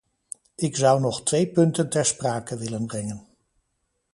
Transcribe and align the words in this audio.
Ik 0.55 0.75
zou 0.75 1.01
nog 1.01 1.23
twee 1.23 1.47
punten 1.47 1.89
ter 1.89 2.05
sprake 2.05 2.57
willen 2.57 2.85
brengen. 2.85 3.27